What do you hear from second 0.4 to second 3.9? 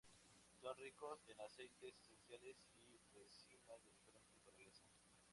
Son ricos en aceites esenciales y resinas